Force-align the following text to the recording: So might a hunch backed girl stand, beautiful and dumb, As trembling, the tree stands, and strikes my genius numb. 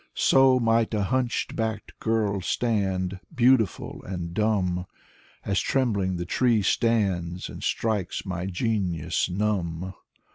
So 0.17 0.59
might 0.59 0.95
a 0.95 1.03
hunch 1.03 1.47
backed 1.53 1.99
girl 1.99 2.41
stand, 2.41 3.19
beautiful 3.35 4.01
and 4.03 4.33
dumb, 4.33 4.87
As 5.45 5.59
trembling, 5.59 6.15
the 6.15 6.25
tree 6.25 6.63
stands, 6.63 7.49
and 7.49 7.61
strikes 7.63 8.25
my 8.25 8.47
genius 8.47 9.29
numb. 9.29 9.93